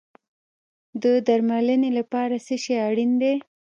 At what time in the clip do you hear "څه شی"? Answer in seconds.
2.45-2.75